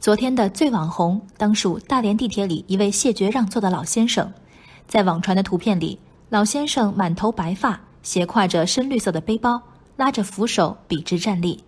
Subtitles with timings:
[0.00, 4.32] 昨天的最网红当属大连地铁里一位谢绝让座的老先生。
[4.88, 9.60] 在网传的图片里，老先生满头白发，斜挎着深绿色的背包，
[9.96, 11.62] 拉着扶手笔直站立。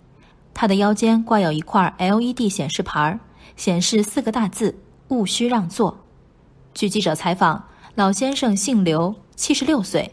[0.54, 3.20] 他的腰间挂有一块 LED 显示牌，
[3.54, 4.74] 显示四个大字
[5.08, 5.94] ：“勿需让座。”
[6.72, 7.62] 据记者采访，
[7.96, 10.10] 老先生姓刘，七十六岁。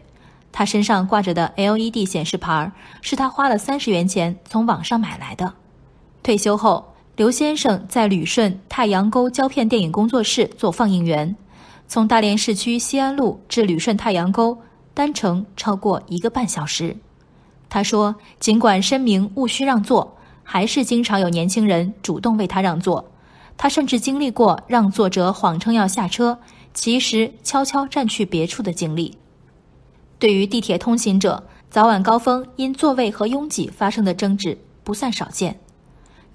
[0.52, 2.70] 他身上挂着的 LED 显示牌
[3.02, 5.54] 是他花了三十元钱从网上买来的。
[6.22, 6.89] 退休后，
[7.20, 11.36] 刘先生在旅顺太阳沟胶片电影工作室做放映员，
[11.86, 14.58] 从大连市区西安路至旅顺太阳沟
[14.94, 16.96] 单程超过一个半小时。
[17.68, 23.12] 他说：“尽管声明勿需让座，还是经常有年轻人主动为他让座。
[23.58, 26.40] 他甚至经历过让座者谎称要下车，
[26.74, 29.18] 其实悄悄占去别处的经历。”
[30.18, 35.60] 对于地铁通行者，早晚高峰因座位和拥挤发生的争执不算少见。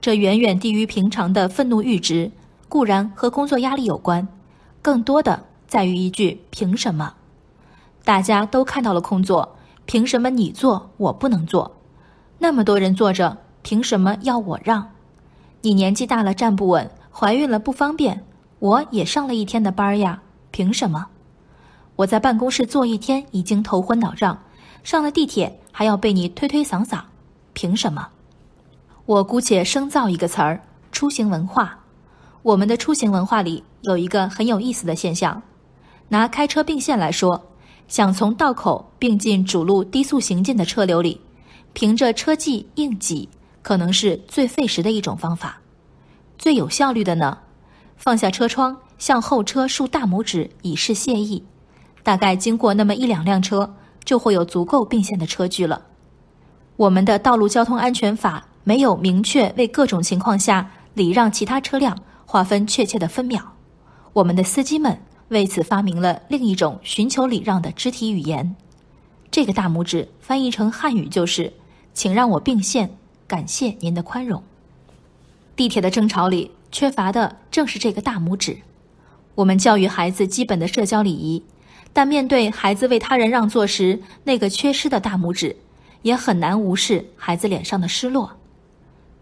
[0.05, 2.31] 这远远低于平常的愤怒阈值，
[2.69, 4.29] 固然和工作压力有关，
[4.83, 7.15] 更多的在于一句“凭什么”。
[8.05, 9.57] 大家都看到了空座，
[9.87, 11.75] 凭什么你坐我不能坐？
[12.37, 14.91] 那么多人坐着，凭什么要我让？
[15.63, 18.23] 你年纪大了站不稳，怀孕了不方便，
[18.59, 20.21] 我也上了一天的班呀，
[20.51, 21.07] 凭什么？
[21.97, 24.39] 我在办公室坐一天已经头昏脑胀，
[24.83, 27.01] 上了地铁还要被你推推搡搡，
[27.55, 28.09] 凭什么？
[29.07, 31.81] 我姑且生造一个词儿——出行文化。
[32.43, 35.43] 我们的出行文化里有一个很有意思的现象，
[36.09, 37.51] 拿开车并线来说，
[37.87, 41.21] 想从道口并进主路低速行进的车流里，
[41.75, 43.29] 凭着车技硬挤，
[43.61, 45.61] 可能是最费时的一种方法。
[46.39, 47.39] 最有效率的呢，
[47.99, 51.45] 放下车窗，向后车竖大拇指以示谢意。
[52.03, 55.83] 大概经过那么一两辆车，就会有足够并线的车距了。
[56.77, 63.41] 我们的道路交通安全法没有明确为各种情况下礼让其他车辆划分确切的分秒，
[64.13, 64.99] 我们的司机们
[65.29, 68.57] 为此发明了另一种寻求礼让的肢体语言。
[69.31, 71.53] 这个大拇指翻译成汉语就是
[71.95, 72.91] “请让我并线，
[73.29, 74.43] 感谢您的宽容”。
[75.55, 78.59] 地铁的争吵里缺乏的正是这个大拇指。
[79.35, 81.43] 我们教育孩子基本的社交礼仪。
[81.97, 85.55] 但面对孩子为他人让座时那个缺失的大拇指，
[86.03, 88.33] 也很难无视孩子脸上的失落。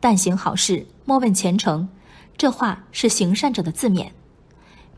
[0.03, 1.89] 但行好事，莫问前程，
[2.37, 4.09] 这话是行善者的自勉。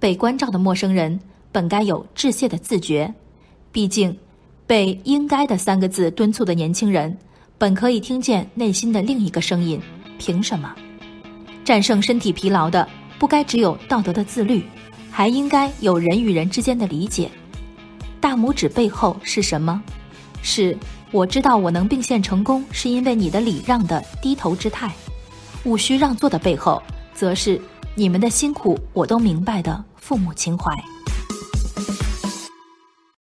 [0.00, 1.20] 被关照的陌生人
[1.53, 3.12] 本该有致谢的自觉，
[3.70, 4.16] 毕竟，
[4.66, 7.14] 被“应该”的三个字敦促的年轻人，
[7.59, 9.78] 本可以听见内心的另一个声音：
[10.19, 10.75] 凭什么？
[11.66, 12.88] 战胜身体疲劳的，
[13.19, 14.64] 不该只有道德的自律，
[15.10, 17.31] 还应该有人与人之间的理解。
[18.22, 19.82] 大拇指背后是什么？
[20.41, 20.75] 是
[21.14, 24.88] 我知道我能并线成功，是因为你的礼让的低头之态；
[25.62, 26.82] 无需让座的背后，
[27.14, 27.60] 则是
[27.94, 30.72] 你们的辛苦我都明白的父母情怀。